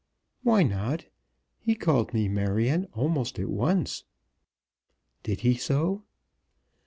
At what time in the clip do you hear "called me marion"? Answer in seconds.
1.75-2.87